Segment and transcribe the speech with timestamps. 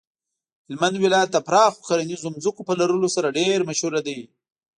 [0.67, 4.19] هلمند ولایت د پراخو کرنیزو ځمکو په لرلو سره ډیر مشهور دی.